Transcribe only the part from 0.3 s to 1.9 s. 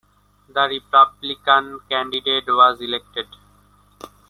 The Republican